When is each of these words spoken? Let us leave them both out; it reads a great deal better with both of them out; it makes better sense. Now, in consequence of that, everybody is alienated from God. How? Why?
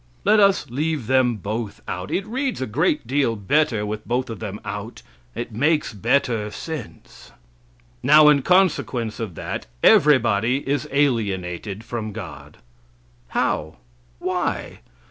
Let 0.25 0.39
us 0.39 0.67
leave 0.71 1.05
them 1.05 1.35
both 1.35 1.83
out; 1.87 2.09
it 2.09 2.25
reads 2.25 2.59
a 2.59 2.65
great 2.65 3.05
deal 3.05 3.35
better 3.35 3.85
with 3.85 4.07
both 4.07 4.31
of 4.31 4.39
them 4.39 4.59
out; 4.65 5.03
it 5.35 5.51
makes 5.51 5.93
better 5.93 6.49
sense. 6.49 7.31
Now, 8.01 8.27
in 8.27 8.41
consequence 8.41 9.19
of 9.19 9.35
that, 9.35 9.67
everybody 9.83 10.67
is 10.67 10.87
alienated 10.91 11.83
from 11.83 12.13
God. 12.13 12.57
How? 13.27 13.75
Why? 14.17 14.79